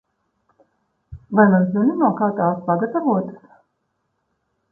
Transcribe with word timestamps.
Vai 1.35 1.45
maz 1.51 1.67
zini, 1.75 1.93
no 1.99 2.09
kā 2.21 2.31
tās 2.39 2.65
pagatavotas? 2.71 3.53